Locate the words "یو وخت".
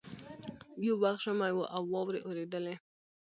0.85-1.21